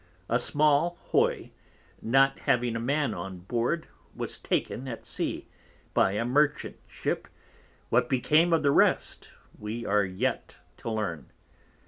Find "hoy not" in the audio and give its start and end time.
1.11-2.39